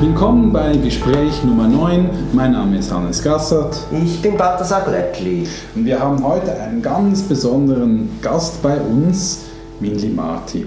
[0.00, 2.08] Willkommen bei Gespräch Nummer 9.
[2.32, 3.76] Mein Name ist Hannes Gassert.
[4.04, 5.44] Ich bin Balthasar Glöckli.
[5.74, 9.40] Und wir haben heute einen ganz besonderen Gast bei uns,
[9.80, 10.66] Minli Marti.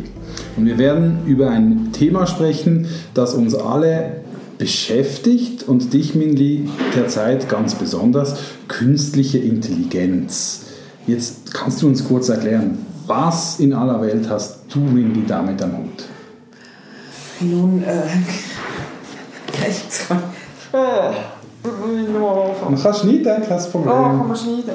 [0.57, 4.17] Und wir werden über ein Thema sprechen, das uns alle
[4.57, 8.35] beschäftigt und dich, Minli, derzeit ganz besonders,
[8.67, 10.63] künstliche Intelligenz.
[11.07, 15.77] Jetzt kannst du uns kurz erklären, was in aller Welt hast du, Minli, damit am
[15.77, 16.03] Hut?
[17.39, 18.03] Nun, äh,
[19.67, 20.73] Jetzt kann ich.
[20.73, 21.11] Äh,
[21.63, 23.91] man kann schneiden, kein Problem.
[23.91, 24.71] Oh, kann man schneiden.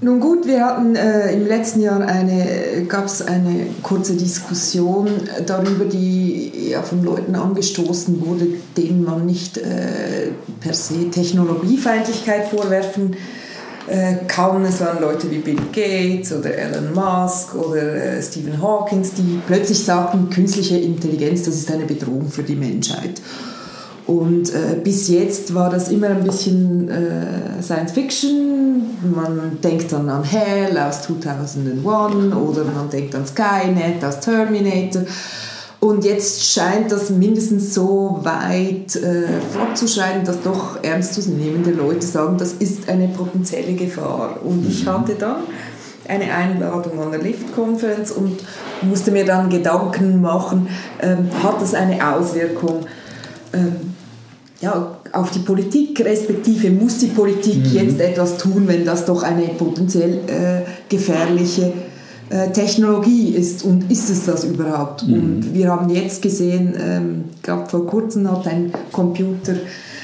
[0.00, 5.08] Nun gut, wir hatten äh, im letzten Jahr eine, gab es eine kurze Diskussion
[5.46, 13.12] darüber, die ja von Leuten angestoßen wurde, denen man nicht äh, per se Technologiefeindlichkeit vorwerfen
[13.12, 13.20] kann
[14.26, 19.40] kaum, es waren Leute wie Bill Gates oder Elon Musk oder äh, Stephen Hawking, die
[19.46, 23.20] plötzlich sagten, künstliche Intelligenz, das ist eine Bedrohung für die Menschheit.
[24.06, 28.82] Und äh, bis jetzt war das immer ein bisschen äh, Science Fiction.
[29.14, 35.02] Man denkt dann an Hell aus 2001 oder man denkt an Skynet aus Terminator.
[35.86, 42.54] Und jetzt scheint das mindestens so weit äh, fortzuschreiten, dass doch ernstzunehmende Leute sagen, das
[42.54, 44.40] ist eine potenzielle Gefahr.
[44.42, 44.88] Und ich mhm.
[44.88, 45.36] hatte dann
[46.08, 48.36] eine Einladung an der Lift-Konferenz und
[48.82, 50.66] musste mir dann Gedanken machen,
[51.00, 52.86] ähm, hat das eine Auswirkung
[53.52, 53.94] ähm,
[54.60, 57.74] ja, auf die Politik, respektive muss die Politik mhm.
[57.74, 61.95] jetzt etwas tun, wenn das doch eine potenziell äh, gefährliche äh,
[62.52, 65.06] Technologie ist und ist es das überhaupt?
[65.06, 65.14] Mhm.
[65.14, 69.54] Und wir haben jetzt gesehen, ähm, glaube vor kurzem hat ein Computer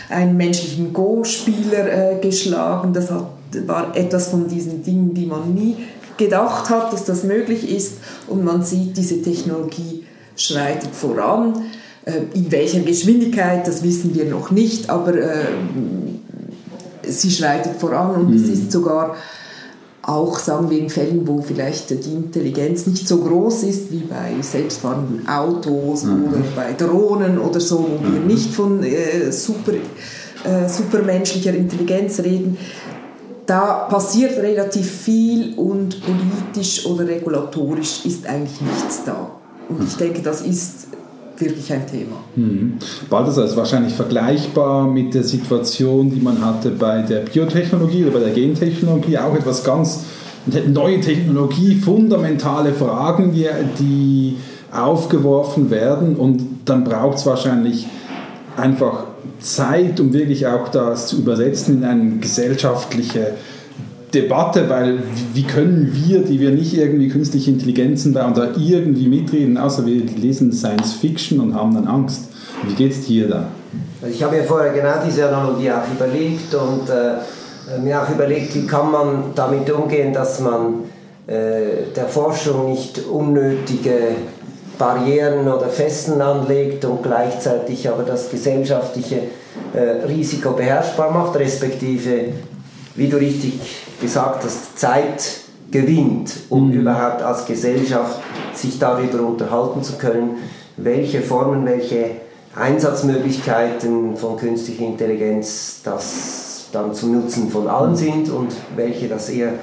[0.09, 2.93] einen menschlichen Go-Spieler äh, geschlagen.
[2.93, 3.27] Das hat,
[3.67, 5.77] war etwas von diesen Dingen, die man nie
[6.17, 7.95] gedacht hat, dass das möglich ist.
[8.29, 10.05] Und man sieht, diese Technologie
[10.37, 11.55] schreitet voran.
[12.05, 15.47] Äh, in welcher Geschwindigkeit, das wissen wir noch nicht, aber äh,
[17.09, 18.37] sie schreitet voran und mhm.
[18.37, 19.17] es ist sogar
[20.03, 24.35] auch sagen wir in Fällen, wo vielleicht die Intelligenz nicht so groß ist wie bei
[24.41, 26.25] selbstfahrenden Autos mhm.
[26.25, 28.13] oder bei Drohnen oder so, wo mhm.
[28.13, 32.59] wir nicht von äh, super, äh, supermenschlicher Intelligenz reden,
[33.47, 39.31] da passiert relativ viel und politisch oder regulatorisch ist eigentlich nichts da.
[39.69, 40.89] Und ich denke, das ist
[41.45, 42.17] wirklich ein Thema.
[42.37, 42.75] Mhm.
[43.11, 48.21] Das also wahrscheinlich vergleichbar mit der Situation, die man hatte bei der Biotechnologie oder bei
[48.21, 49.19] der Gentechnologie?
[49.19, 50.05] Auch etwas ganz
[50.67, 53.47] neue Technologie, fundamentale Fragen, die,
[53.79, 54.37] die
[54.73, 57.87] aufgeworfen werden und dann braucht es wahrscheinlich
[58.57, 59.05] einfach
[59.39, 63.35] Zeit, um wirklich auch das zu übersetzen in eine gesellschaftliche
[64.15, 65.03] Debatte, weil
[65.33, 70.05] wie können wir, die wir nicht irgendwie künstliche Intelligenzen bauen, da irgendwie mitreden, außer wir
[70.05, 72.29] lesen Science Fiction und haben dann Angst.
[72.67, 73.49] Wie geht es dir da?
[74.09, 78.67] Ich habe mir vorher genau diese Analogie auch überlegt und äh, mir auch überlegt, wie
[78.67, 80.85] kann man damit umgehen, dass man
[81.27, 84.17] äh, der Forschung nicht unnötige
[84.79, 89.21] Barrieren oder Festen anlegt und gleichzeitig aber das gesellschaftliche
[89.73, 92.33] äh, Risiko beherrschbar macht, respektive,
[92.95, 93.61] wie du richtig
[94.01, 96.81] gesagt hast, Zeit gewinnt, um mhm.
[96.81, 98.21] überhaupt als Gesellschaft
[98.55, 100.39] sich darüber unterhalten zu können,
[100.77, 102.11] welche Formen, welche
[102.55, 109.55] Einsatzmöglichkeiten von künstlicher Intelligenz das dann zum Nutzen von allen sind und welche das eher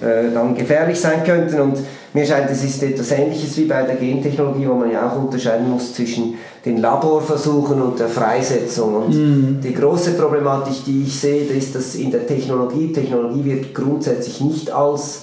[0.00, 1.60] dann gefährlich sein könnten.
[1.60, 1.78] Und
[2.12, 5.68] mir scheint, es ist etwas Ähnliches wie bei der Gentechnologie, wo man ja auch unterscheiden
[5.68, 6.34] muss zwischen
[6.64, 8.94] den Laborversuchen und der Freisetzung.
[8.94, 9.60] Und mhm.
[9.62, 14.70] die große Problematik, die ich sehe, ist, dass in der Technologie, Technologie wird grundsätzlich nicht
[14.70, 15.22] als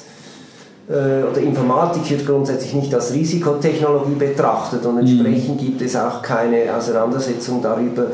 [0.90, 5.00] äh, oder Informatik wird grundsätzlich nicht als Risikotechnologie betrachtet und mhm.
[5.02, 8.08] entsprechend gibt es auch keine Auseinandersetzung darüber,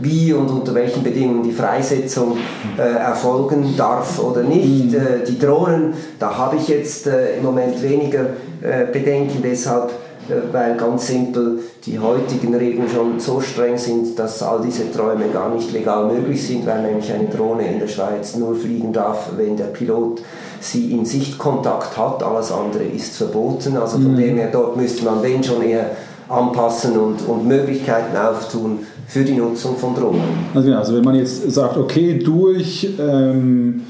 [0.00, 2.36] wie und unter welchen Bedingungen die Freisetzung
[2.76, 4.92] äh, erfolgen darf oder nicht.
[4.92, 4.94] Mhm.
[4.94, 8.26] Äh, die Drohnen, da habe ich jetzt äh, im Moment weniger
[8.62, 9.90] äh, Bedenken, deshalb,
[10.28, 15.28] äh, weil ganz simpel die heutigen Regeln schon so streng sind, dass all diese Träume
[15.32, 19.30] gar nicht legal möglich sind, weil nämlich eine Drohne in der Schweiz nur fliegen darf,
[19.36, 20.22] wenn der Pilot
[20.60, 23.76] sie in Sichtkontakt hat, alles andere ist verboten.
[23.76, 24.18] Also von mhm.
[24.18, 25.90] dem her, dort müsste man wenn schon eher
[26.28, 30.20] anpassen und, und Möglichkeiten auftun für die Nutzung von Drohnen.
[30.54, 33.80] Also, also wenn man jetzt sagt, okay, durch ähm,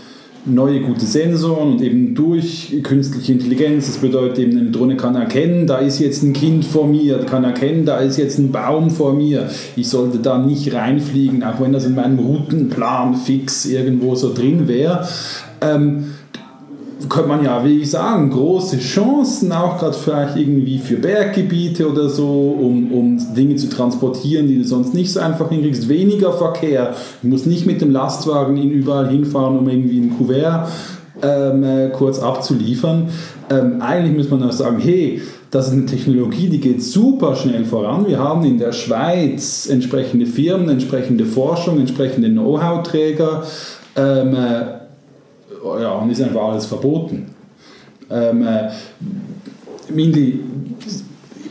[0.44, 5.66] neue gute Sensoren und eben durch künstliche Intelligenz, das bedeutet eben, eine Drohne kann erkennen,
[5.66, 9.12] da ist jetzt ein Kind vor mir, kann erkennen, da ist jetzt ein Baum vor
[9.12, 9.50] mir.
[9.74, 14.68] Ich sollte da nicht reinfliegen, auch wenn das in meinem Routenplan fix irgendwo so drin
[14.68, 15.08] wäre.
[15.60, 16.14] Ähm,
[17.08, 22.08] könnte man ja, wie ich sagen, große Chancen, auch gerade vielleicht irgendwie für Berggebiete oder
[22.08, 25.88] so, um, um Dinge zu transportieren, die du sonst nicht so einfach hinkriegst.
[25.88, 26.94] Weniger Verkehr.
[27.22, 30.68] Du musst nicht mit dem Lastwagen ihn überall hinfahren, um irgendwie ein Kuvert
[31.22, 33.08] ähm, äh, kurz abzuliefern.
[33.50, 37.64] Ähm, eigentlich muss man auch sagen, hey, das ist eine Technologie, die geht super schnell
[37.64, 38.06] voran.
[38.06, 43.44] Wir haben in der Schweiz entsprechende Firmen, entsprechende Forschung, entsprechende Know-how-Träger.
[43.96, 44.77] Ähm, äh,
[45.64, 47.34] ja, und ist einfach alles verboten.
[48.10, 48.70] Ähm, äh,
[49.92, 50.40] Mindy,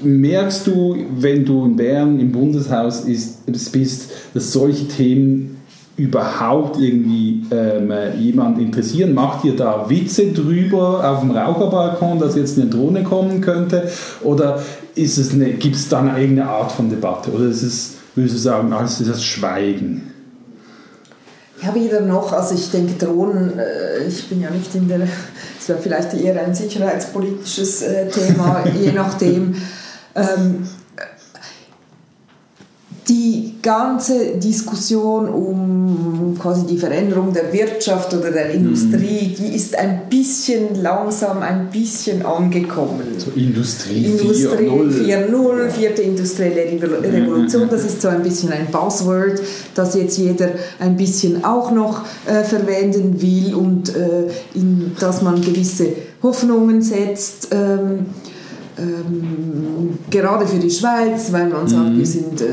[0.01, 5.57] merkst du, wenn du in Bern im Bundeshaus ist, bist, dass solche Themen
[5.98, 9.13] überhaupt irgendwie ähm, jemand interessieren?
[9.13, 13.89] Macht ihr da Witze drüber auf dem Raucherbalkon, dass jetzt eine Drohne kommen könnte?
[14.24, 14.62] Oder
[14.95, 17.31] gibt es eine eigene Art von Debatte?
[17.31, 20.13] Oder ist es, würdest du sagen, alles ist das Schweigen?
[21.62, 22.33] Ja, weder noch.
[22.33, 25.00] Also ich denke, Drohnen, äh, ich bin ja nicht in der,
[25.59, 29.56] es wäre vielleicht eher ein sicherheitspolitisches äh, Thema, je nachdem.
[30.15, 30.68] Ähm,
[33.09, 39.36] die ganze Diskussion um quasi die Veränderung der Wirtschaft oder der Industrie, mhm.
[39.36, 43.04] die ist ein bisschen langsam, ein bisschen angekommen.
[43.18, 49.42] So Industrie, Industrie 4.0, vierte industrielle Revolution, das ist so ein bisschen ein Buzzword,
[49.74, 50.50] das jetzt jeder
[50.80, 57.50] ein bisschen auch noch äh, verwenden will und äh, in das man gewisse Hoffnungen setzt.
[57.51, 58.07] Ähm,
[58.80, 61.98] ähm, gerade für die Schweiz, weil man sagt, mhm.
[61.98, 62.46] wir sind äh,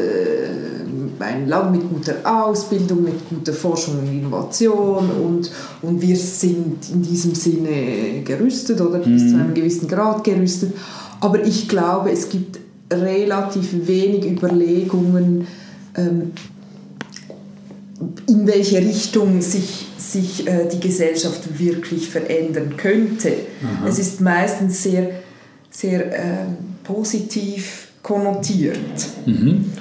[1.20, 5.50] ein Land mit guter Ausbildung, mit guter Forschung und Innovation und,
[5.82, 9.12] und wir sind in diesem Sinne gerüstet oder mhm.
[9.12, 10.72] bis zu einem gewissen Grad gerüstet.
[11.20, 12.58] Aber ich glaube, es gibt
[12.92, 15.46] relativ wenig Überlegungen,
[15.96, 16.32] ähm,
[18.28, 23.32] in welche Richtung sich, sich äh, die Gesellschaft wirklich verändern könnte.
[23.62, 23.88] Aha.
[23.88, 25.10] Es ist meistens sehr
[25.74, 26.46] sehr äh,
[26.84, 28.78] positiv konnotiert.
[29.26, 29.72] Mhm.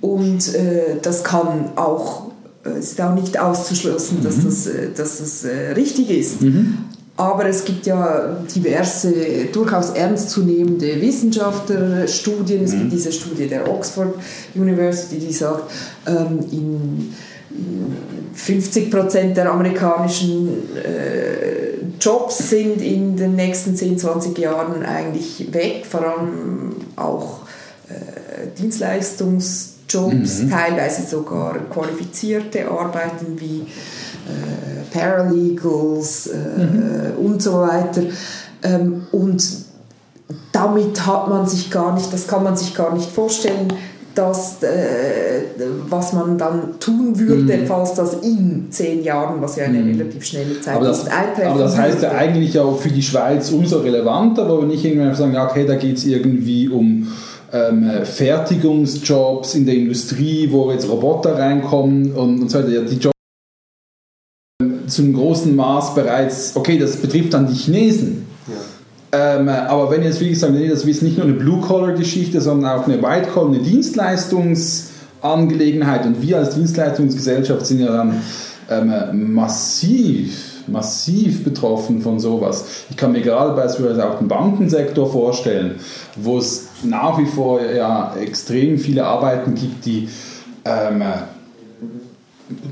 [0.00, 2.30] Und äh, das kann auch,
[2.64, 4.24] es äh, ist auch nicht auszuschließen, mhm.
[4.24, 6.42] dass das, äh, dass das äh, richtig ist.
[6.42, 6.78] Mhm.
[7.16, 9.12] Aber es gibt ja diverse,
[9.52, 12.64] durchaus ernstzunehmende Wissenschaftlerstudien.
[12.64, 12.90] Es gibt mhm.
[12.90, 14.14] diese Studie der Oxford
[14.54, 15.70] University, die sagt,
[16.06, 17.12] ähm, in
[18.34, 21.70] 50 Prozent der amerikanischen äh,
[22.00, 27.40] Jobs sind in den nächsten 10, 20 Jahren eigentlich weg, vor allem auch
[27.88, 30.50] äh, Dienstleistungsjobs, mhm.
[30.50, 37.24] teilweise sogar qualifizierte Arbeiten wie äh, Paralegals äh, mhm.
[37.24, 38.02] und so weiter.
[38.62, 39.42] Ähm, und
[40.52, 43.72] damit hat man sich gar nicht, das kann man sich gar nicht vorstellen,
[44.20, 45.42] das, äh,
[45.88, 47.66] was man dann tun würde, mhm.
[47.66, 49.98] falls das in zehn Jahren, was ja eine mhm.
[49.98, 53.02] relativ schnelle Zeit aber das, ist, eintreffen Aber das heißt ja eigentlich auch für die
[53.02, 57.08] Schweiz umso relevanter, weil wir nicht irgendwann sagen, ja, okay, da geht es irgendwie um
[57.52, 62.68] ähm, Fertigungsjobs in der Industrie, wo jetzt Roboter reinkommen und, und so weiter.
[62.68, 63.14] Ja, die Jobs
[64.86, 68.26] zu einem großen Maß bereits, okay, das betrifft dann die Chinesen.
[69.12, 73.02] Ähm, aber wenn jetzt, wie gesagt, das ist nicht nur eine Blue-Collar-Geschichte, sondern auch eine
[73.02, 76.06] White-Collar, eine Dienstleistungsangelegenheit.
[76.06, 78.22] Und wir als Dienstleistungsgesellschaft sind ja dann
[78.70, 82.84] ähm, massiv, massiv betroffen von sowas.
[82.88, 85.80] Ich kann mir gerade beispielsweise auch den Bankensektor vorstellen,
[86.16, 90.08] wo es nach wie vor ja extrem viele Arbeiten gibt, die
[90.64, 91.02] ähm,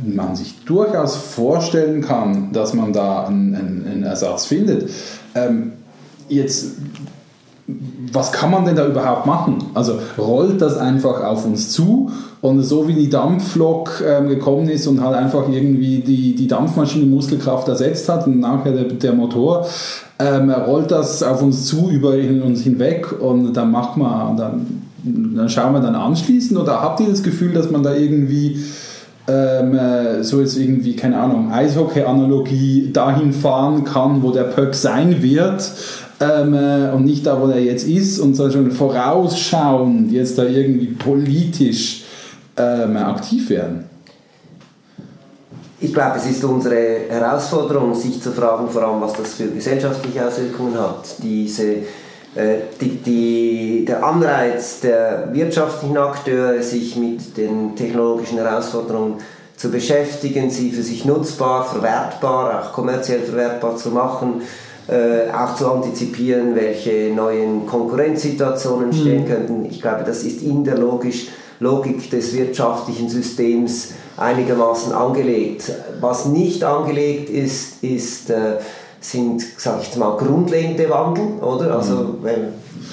[0.05, 4.89] man sich durchaus vorstellen kann, dass man da einen, einen, Ersatz findet.
[5.35, 5.73] Ähm,
[6.29, 6.77] jetzt,
[8.13, 9.59] was kann man denn da überhaupt machen?
[9.75, 14.87] Also rollt das einfach auf uns zu und so wie die Dampflok ähm, gekommen ist
[14.87, 19.67] und halt einfach irgendwie die, die Dampfmaschine Muskelkraft ersetzt hat und nachher der, der Motor,
[20.19, 25.49] ähm, rollt das auf uns zu, über uns hinweg und dann macht man, dann, dann
[25.49, 28.63] schauen wir dann anschließend oder habt ihr das Gefühl, dass man da irgendwie
[29.29, 35.23] ähm, äh, so jetzt irgendwie, keine Ahnung, Eishockey-Analogie dahin fahren kann, wo der Pöck sein
[35.23, 35.71] wird
[36.21, 40.45] ähm, äh, und nicht da, wo er jetzt ist und soll schon vorausschauen, jetzt da
[40.45, 42.05] irgendwie politisch
[42.57, 43.85] ähm, aktiv werden?
[45.81, 50.27] Ich glaube, es ist unsere Herausforderung, sich zu fragen, vor allem, was das für gesellschaftliche
[50.27, 51.05] Auswirkungen hat.
[51.23, 51.69] Diese,
[52.35, 59.19] äh, die, die, der Anreiz der wirtschaftlichen Akteure, sich mit den technologischen Herausforderungen
[59.57, 64.43] zu beschäftigen, sie für sich nutzbar, verwertbar, auch kommerziell verwertbar zu machen,
[64.89, 69.29] äh, auch zu antizipieren, welche neuen Konkurrenzsituationen stehen mhm.
[69.29, 69.65] könnten.
[69.67, 71.29] Ich glaube, das ist in der Logisch,
[71.61, 75.73] Logik des wirtschaftlichen Systems einigermaßen angelegt.
[76.01, 78.57] Was nicht angelegt ist, ist äh,
[79.01, 81.77] sind, sage ich mal, grundlegende Wandel, oder?
[81.77, 82.19] Also mhm.
[82.23, 82.49] wenn,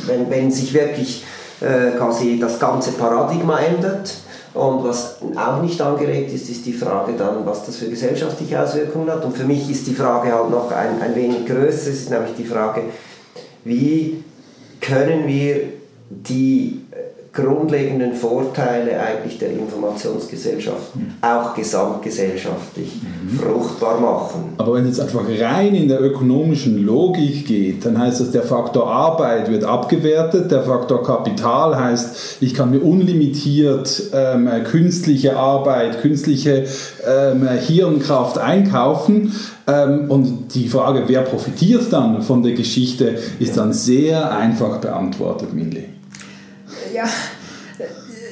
[0.05, 1.23] wenn, wenn sich wirklich
[1.61, 4.13] äh, quasi das ganze Paradigma ändert,
[4.55, 9.09] und was auch nicht angelegt ist, ist die Frage dann, was das für gesellschaftliche Auswirkungen
[9.09, 9.25] hat.
[9.25, 12.35] Und für mich ist die Frage halt noch ein, ein wenig größer, es ist nämlich
[12.38, 12.83] die Frage,
[13.65, 14.24] wie
[14.79, 15.74] können wir
[16.09, 16.84] die
[17.35, 21.15] grundlegenden Vorteile eigentlich der Informationsgesellschaft mhm.
[21.21, 23.37] auch gesamtgesellschaftlich mhm.
[23.37, 24.53] fruchtbar machen.
[24.57, 28.89] Aber wenn es einfach rein in der ökonomischen Logik geht, dann heißt das, der Faktor
[28.89, 36.65] Arbeit wird abgewertet, der Faktor Kapital heißt, ich kann mir unlimitiert ähm, künstliche Arbeit, künstliche
[37.05, 39.33] ähm, Hirnkraft einkaufen.
[39.67, 45.53] Ähm, und die Frage, wer profitiert dann von der Geschichte, ist dann sehr einfach beantwortet,
[45.53, 45.94] Minli
[46.95, 47.09] ja,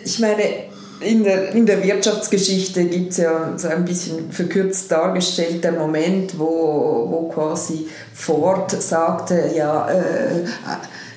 [0.06, 0.44] ich meine,
[1.02, 6.40] in der, in der Wirtschaftsgeschichte gibt es ja so ein bisschen verkürzt dargestellt der Moment,
[6.40, 10.46] wo, wo quasi Ford sagte, ja, äh,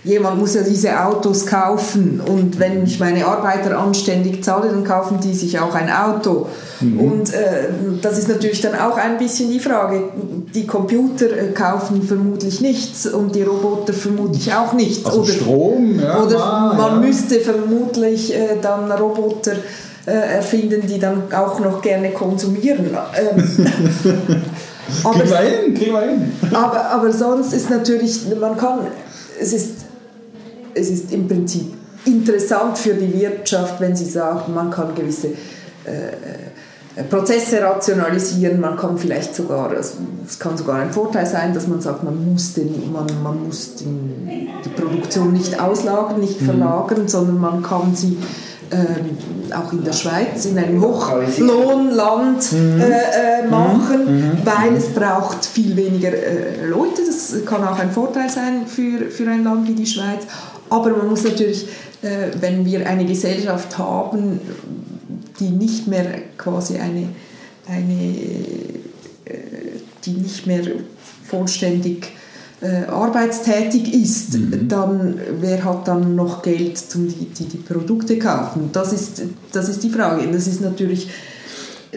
[0.07, 5.19] jemand muss ja diese Autos kaufen und wenn ich meine Arbeiter anständig zahle, dann kaufen
[5.21, 6.47] die sich auch ein Auto.
[6.81, 7.01] Mhm.
[7.01, 7.69] Und äh,
[8.03, 10.05] das ist natürlich dann auch ein bisschen die Frage,
[10.55, 15.05] die Computer äh, kaufen vermutlich nichts und die Roboter vermutlich auch nichts.
[15.07, 16.23] Also oder, Strom, ja.
[16.23, 19.57] Oder man müsste vermutlich äh, dann Roboter
[20.07, 22.87] äh, erfinden, die dann auch noch gerne konsumieren.
[22.87, 23.67] Ähm,
[25.03, 26.33] aber, kriegen wir hin, kriegen wir hin.
[26.53, 28.81] aber, aber sonst ist natürlich, man kann,
[29.41, 29.87] es ist
[30.77, 31.73] es ist im Prinzip
[32.05, 36.13] interessant für die Wirtschaft, wenn sie sagt, man kann gewisse äh,
[37.05, 41.81] Prozesse rationalisieren, man kann vielleicht sogar, also es kann sogar ein Vorteil sein, dass man
[41.81, 46.47] sagt, man muss, den, man, man muss den, die Produktion nicht auslagern, nicht mhm.
[46.47, 48.17] verlagern, sondern man kann sie
[48.71, 49.17] ähm,
[49.55, 52.81] auch in der Schweiz, in einem Hochlohnland mhm.
[52.81, 53.51] äh, äh, mhm.
[53.51, 54.39] machen, mhm.
[54.45, 57.03] weil es braucht viel weniger äh, Leute.
[57.07, 60.23] Das kann auch ein Vorteil sein für, für ein Land wie die Schweiz.
[60.71, 61.69] Aber man muss natürlich,
[62.03, 64.41] äh, wenn wir eine Gesellschaft haben,
[65.41, 67.09] die nicht mehr quasi eine,
[67.67, 68.13] eine
[69.25, 70.63] äh, die nicht mehr
[71.25, 72.13] vollständig
[72.61, 74.69] äh, arbeitstätig ist, mhm.
[74.69, 78.71] dann wer hat dann noch Geld, um die, die, die Produkte kaufen?
[78.73, 80.27] Das ist, das ist die Frage.
[80.33, 81.09] Das ist natürlich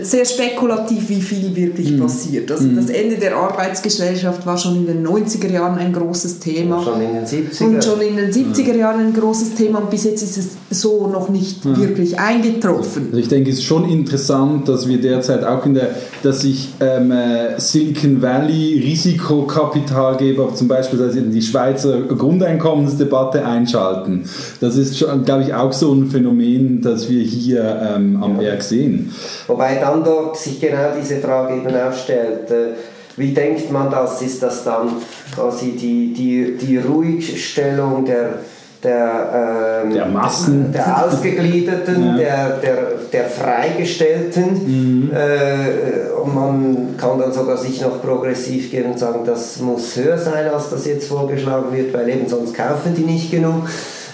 [0.01, 2.01] sehr spekulativ, wie viel wirklich mhm.
[2.01, 2.51] passiert.
[2.51, 2.75] Also mhm.
[2.75, 6.83] das Ende der Arbeitsgesellschaft war schon in den 90er Jahren ein großes Thema.
[6.83, 7.63] Schon in den 70er.
[7.63, 8.79] Und schon in den 70er mhm.
[8.79, 11.77] Jahren ein großes Thema und bis jetzt ist es so noch nicht mhm.
[11.77, 13.07] wirklich eingetroffen.
[13.07, 15.89] Also ich denke, es ist schon interessant, dass wir derzeit auch in der,
[16.23, 24.23] dass sich ähm, äh, Silicon Valley Risikokapitalgeber zum Beispiel also in die Schweizer Grundeinkommensdebatte einschalten.
[24.59, 28.61] Das ist schon, glaube ich, auch so ein Phänomen, das wir hier ähm, am Werk
[28.61, 29.11] sehen.
[29.47, 32.49] Wobei dann dort sich genau diese Frage eben auch stellt.
[32.51, 32.73] Äh,
[33.17, 34.21] wie denkt man das?
[34.21, 34.89] Ist das dann
[35.35, 38.39] quasi die, die, die Ruhigstellung der,
[38.81, 42.17] der, ähm, der Massen, der Ausgegliederten, ja.
[42.17, 42.77] der, der,
[43.11, 44.53] der Freigestellten.
[44.65, 45.11] Mhm.
[45.11, 50.17] Äh, und man kann dann sogar sich noch progressiv gehen und sagen, das muss höher
[50.17, 53.67] sein, als das jetzt vorgeschlagen wird, weil eben sonst kaufen die nicht genug.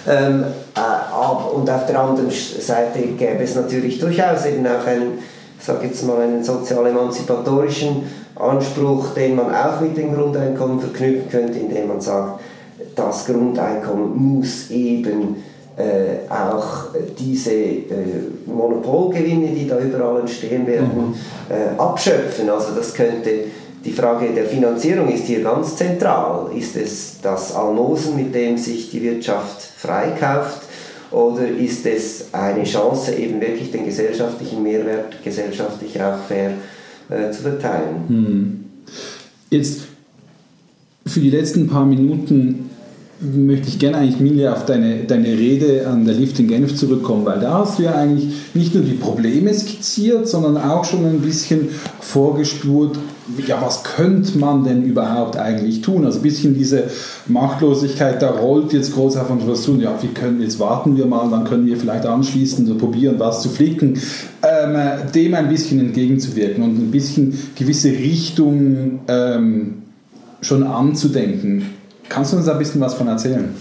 [0.08, 5.18] Ähm, äh, und auf der anderen Seite gäbe es natürlich durchaus eben auch einen,
[5.60, 8.02] sag jetzt mal, einen sozial-emanzipatorischen
[8.36, 12.40] Anspruch, den man auch mit dem Grundeinkommen verknüpfen könnte, indem man sagt,
[12.94, 15.36] das Grundeinkommen muss eben
[15.76, 16.86] äh, auch
[17.18, 17.84] diese äh,
[18.46, 21.14] Monopolgewinne, die da überall entstehen werden, mhm.
[21.50, 22.48] äh, abschöpfen.
[22.48, 23.30] Also das könnte
[23.86, 26.50] die Frage der Finanzierung ist hier ganz zentral.
[26.56, 30.62] Ist es das Almosen, mit dem sich die Wirtschaft freikauft?
[31.10, 36.52] Oder ist es eine Chance, eben wirklich den gesellschaftlichen Mehrwert gesellschaftlich auch fair
[37.08, 38.04] äh, zu verteilen?
[38.08, 38.64] Hm.
[39.50, 39.82] Jetzt
[41.06, 42.65] für die letzten paar Minuten
[43.20, 47.24] möchte ich gerne eigentlich, Milja, auf deine, deine Rede an der Lift in Genf zurückkommen,
[47.24, 51.20] weil da hast du ja eigentlich nicht nur die Probleme skizziert, sondern auch schon ein
[51.20, 51.68] bisschen
[52.00, 52.98] vorgespurt,
[53.46, 56.04] ja, was könnte man denn überhaupt eigentlich tun?
[56.04, 56.84] Also ein bisschen diese
[57.26, 59.80] Machtlosigkeit, da rollt jetzt groß auf uns was tun.
[59.80, 63.48] Ja, wie können, jetzt warten wir mal, dann können wir vielleicht anschließend probieren, was zu
[63.48, 63.98] flicken,
[64.42, 64.76] ähm,
[65.12, 69.82] dem ein bisschen entgegenzuwirken und ein bisschen gewisse Richtung ähm,
[70.40, 71.75] schon anzudenken.
[72.08, 73.54] Kannst du uns ein bisschen was von erzählen?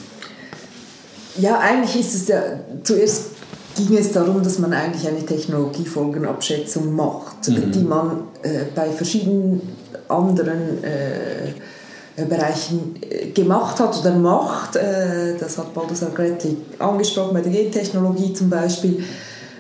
[1.38, 2.42] Ja, eigentlich ist es ja
[2.84, 3.36] zuerst
[3.76, 7.72] ging es darum, dass man eigentlich eine Technologiefolgenabschätzung macht, mhm.
[7.72, 9.62] die man äh, bei verschiedenen
[10.08, 14.78] anderen äh, Bereichen äh, gemacht hat oder macht.
[14.78, 19.04] Äh, das hat Baldassar Gretli angesprochen, bei der Gentechnologie zum Beispiel.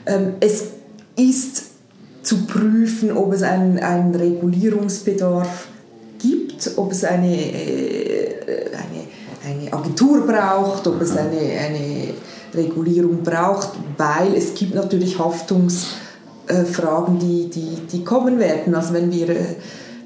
[0.05, 0.63] Ähm, es
[1.17, 1.63] ist
[2.23, 5.67] zu prüfen, ob es einen, einen Regulierungsbedarf
[6.55, 9.05] gibt ob es eine, eine,
[9.45, 12.13] eine Agentur braucht, ob es eine, eine
[12.53, 18.75] Regulierung braucht, weil es gibt natürlich Haftungsfragen, die, die, die kommen werden.
[18.75, 19.35] Also wenn wir äh,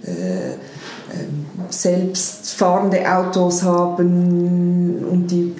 [0.05, 5.55] ähm, selbstfahrende Autos haben und die,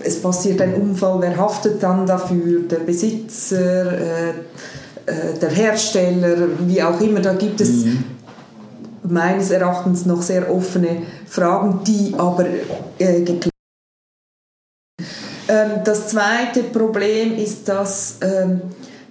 [0.00, 2.62] es passiert ein Unfall, wer haftet dann dafür?
[2.62, 4.30] Der Besitzer, äh,
[5.06, 7.20] äh, der Hersteller, wie auch immer.
[7.20, 8.04] Da gibt es mhm.
[9.02, 12.46] Meines Erachtens noch sehr offene Fragen, die aber
[12.98, 13.50] äh, geklärt
[15.48, 18.62] ähm, Das zweite Problem ist, dass, ähm,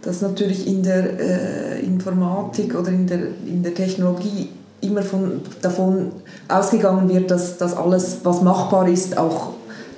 [0.02, 4.50] dass natürlich in der äh, Informatik oder in der, in der Technologie
[4.82, 6.12] immer von, davon
[6.48, 9.54] ausgegangen wird, dass, dass alles, was machbar ist, auch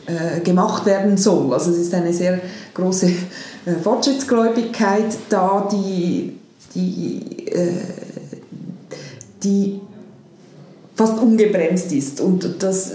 [0.05, 1.53] äh, gemacht werden soll.
[1.53, 2.41] Also es ist eine sehr
[2.73, 6.37] große äh, Fortschrittsgläubigkeit da, die,
[6.75, 7.71] die, äh,
[9.43, 9.79] die
[10.95, 12.21] fast ungebremst ist.
[12.21, 12.91] Und das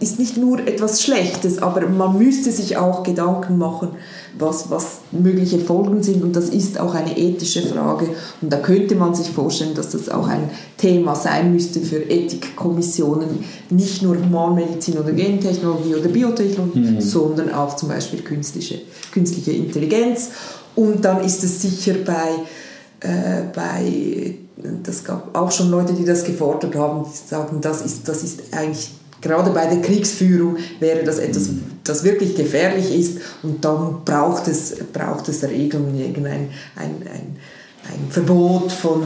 [0.00, 3.90] ist nicht nur etwas Schlechtes, aber man müsste sich auch Gedanken machen,
[4.38, 8.08] was, was mögliche Folgen sind und das ist auch eine ethische Frage
[8.40, 13.44] und da könnte man sich vorstellen, dass das auch ein Thema sein müsste für Ethikkommissionen,
[13.70, 17.00] nicht nur Humanmedizin oder Gentechnologie oder Biotechnologie, mhm.
[17.00, 18.80] sondern auch zum Beispiel künstliche,
[19.12, 20.30] künstliche Intelligenz
[20.76, 24.34] und dann ist es sicher bei, äh, bei
[24.82, 28.40] das gab auch schon Leute, die das gefordert haben, die sagen, das ist, das ist
[28.52, 31.48] eigentlich Gerade bei der Kriegsführung wäre das etwas,
[31.82, 37.36] das wirklich gefährlich ist und dann braucht es, braucht es Regeln, irgendein ein, ein,
[37.84, 39.02] ein Verbot von,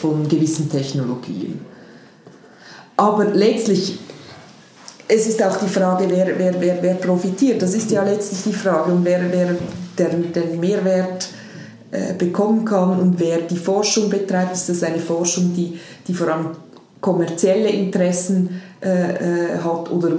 [0.00, 1.60] von gewissen Technologien.
[2.96, 4.00] Aber letztlich,
[5.06, 7.62] es ist auch die Frage, wer, wer, wer, wer profitiert.
[7.62, 9.56] Das ist ja letztlich die Frage, und wer, wer
[9.96, 11.27] den, den Mehrwert
[12.18, 14.54] bekommen kann und wer die Forschung betreibt.
[14.54, 16.48] Ist das eine Forschung, die, die vor allem
[17.00, 20.12] kommerzielle Interessen äh, äh, hat oder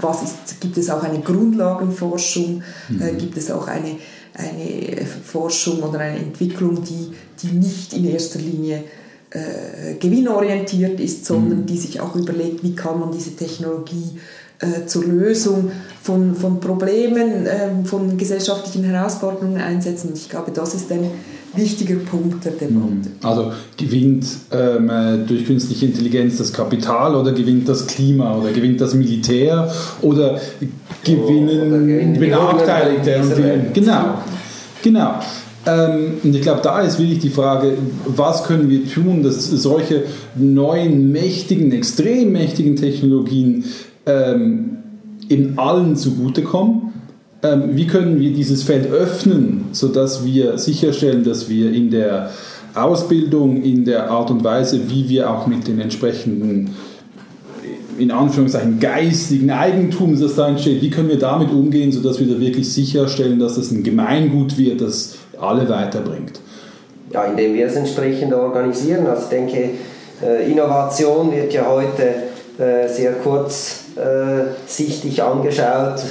[0.00, 3.02] was ist, gibt es auch eine Grundlagenforschung, äh, mhm.
[3.02, 3.96] äh, gibt es auch eine,
[4.34, 8.84] eine Forschung oder eine Entwicklung, die, die nicht in erster Linie
[9.30, 11.66] äh, gewinnorientiert ist, sondern mhm.
[11.66, 14.41] die sich auch überlegt, wie kann man diese Technologie äh,
[14.86, 15.70] zur Lösung
[16.02, 20.08] von, von Problemen, ähm, von gesellschaftlichen Herausforderungen einsetzen.
[20.10, 21.10] Und ich glaube, das ist ein
[21.54, 22.76] wichtiger Punkt der Debatte.
[22.76, 23.02] Mhm.
[23.22, 28.80] Also gewinnt ähm, äh, durch künstliche Intelligenz das Kapital oder gewinnt das Klima oder gewinnt
[28.80, 29.70] das Militär
[30.00, 30.40] oder
[31.04, 33.20] gewinnen oh, Benachteiligte?
[33.20, 34.14] Und genau,
[34.82, 35.14] genau.
[35.64, 37.74] Ähm, und ich glaube, da ist wirklich die Frage,
[38.06, 43.64] was können wir tun, dass solche neuen, mächtigen, extrem mächtigen Technologien
[44.06, 44.78] ähm,
[45.28, 46.92] in allen zugutekommen
[47.42, 52.30] ähm, wie können wir dieses Feld öffnen, sodass wir sicherstellen, dass wir in der
[52.74, 56.76] Ausbildung, in der Art und Weise, wie wir auch mit den entsprechenden
[57.98, 62.40] in Anführungszeichen geistigen Eigentum, das da entsteht, wie können wir damit umgehen, sodass wir da
[62.40, 66.40] wirklich sicherstellen, dass das ein Gemeingut wird, das alle weiterbringt?
[67.12, 69.06] Ja, indem wir es entsprechend organisieren.
[69.06, 69.70] Also ich denke,
[70.24, 72.14] äh, Innovation wird ja heute
[72.58, 76.02] äh, sehr kurzsichtig äh, angeschaut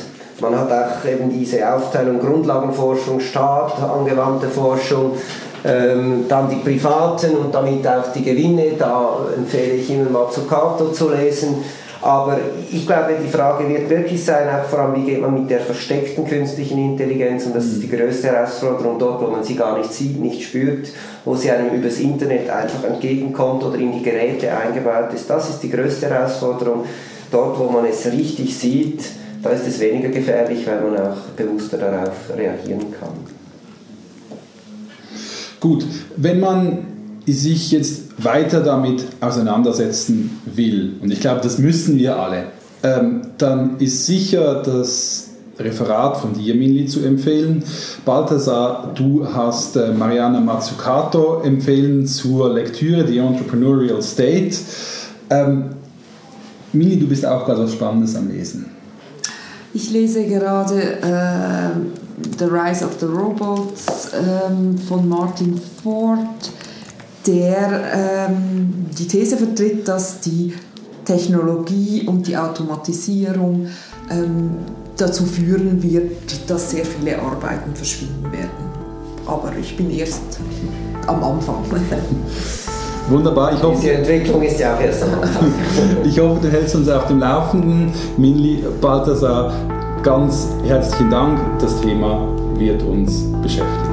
[0.42, 5.14] man hat auch eben diese Aufteilung Grundlagenforschung, Staat, angewandte Forschung,
[5.64, 8.72] ähm, dann die Privaten und damit auch die Gewinne.
[8.78, 11.58] Da empfehle ich Ihnen mal Zuccato zu lesen.
[12.02, 12.40] Aber
[12.72, 15.60] ich glaube, die Frage wird wirklich sein, auch vor allem, wie geht man mit der
[15.60, 19.94] versteckten künstlichen Intelligenz, und das ist die größte Herausforderung, dort, wo man sie gar nicht
[19.94, 20.88] sieht, nicht spürt,
[21.26, 25.30] wo sie einem übers Internet einfach entgegenkommt oder in die Geräte eingebaut ist.
[25.30, 26.86] Das ist die größte Herausforderung.
[27.32, 29.04] Dort, wo man es richtig sieht,
[29.42, 33.10] da ist es weniger gefährlich, weil man auch bewusster darauf reagieren kann.
[35.60, 35.86] Gut,
[36.18, 36.86] wenn man
[37.26, 42.46] sich jetzt weiter damit auseinandersetzen will, und ich glaube, das müssen wir alle,
[42.84, 47.64] ähm, dann ist sicher das Referat von dir, Minli, zu empfehlen.
[48.06, 54.56] Balthasar, du hast äh, Mariana Mazzucato empfehlen zur Lektüre The Entrepreneurial State.
[55.30, 55.76] Ähm,
[56.74, 58.66] Minli, du bist auch gerade was Spannendes am Lesen.
[59.74, 61.70] Ich lese gerade äh,
[62.38, 66.20] The Rise of the Robots ähm, von Martin Ford,
[67.26, 70.54] der ähm, die These vertritt, dass die
[71.06, 73.68] Technologie und die Automatisierung
[74.10, 74.52] ähm,
[74.98, 78.72] dazu führen wird, dass sehr viele Arbeiten verschwinden werden.
[79.26, 80.22] Aber ich bin erst
[81.08, 81.64] am Anfang.
[83.12, 83.54] Wunderbar.
[83.54, 85.54] Ich hoffe, Die Entwicklung ist ja auch erst am Anfang.
[86.06, 87.92] ich hoffe, du hältst uns auf dem Laufenden.
[88.18, 89.52] Minli Balthasar,
[90.02, 91.40] ganz herzlichen Dank.
[91.60, 93.91] Das Thema wird uns beschäftigen.